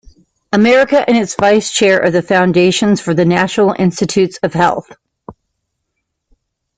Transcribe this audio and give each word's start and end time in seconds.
America 0.51 1.07
and 1.07 1.15
is 1.15 1.35
Vice-Chair 1.35 1.99
of 1.99 2.11
the 2.11 2.23
Foundation 2.23 2.95
for 2.95 3.13
the 3.13 3.23
National 3.23 3.75
Institutes 3.77 4.39
of 4.41 4.51
Health. 4.51 4.89